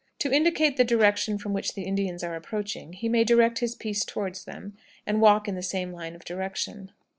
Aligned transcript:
To 0.17 0.33
indicate 0.33 0.77
the 0.77 0.83
direction 0.83 1.37
from 1.37 1.53
which 1.53 1.75
the 1.75 1.83
Indians 1.83 2.23
are 2.23 2.33
approaching, 2.35 2.93
he 2.93 3.07
may 3.07 3.23
direct 3.23 3.59
his 3.59 3.75
piece 3.75 4.03
toward 4.03 4.33
them, 4.33 4.75
and 5.05 5.21
walk 5.21 5.47
in 5.47 5.53
the 5.53 5.61
same 5.61 5.91
line 5.93 6.15
of 6.15 6.25
direction. 6.25 6.91